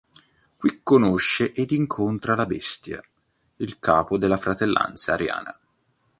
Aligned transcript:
Qui 0.57 0.79
conosce 0.81 1.51
ed 1.51 1.69
incontra 1.69 2.33
la 2.33 2.47
"Bestia", 2.47 2.99
il 3.57 3.77
capo 3.77 4.17
della 4.17 4.35
Fratellanza 4.35 5.13
ariana. 5.13 5.55